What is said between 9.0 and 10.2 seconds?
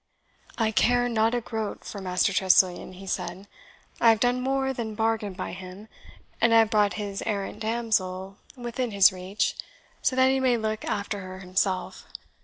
reach, so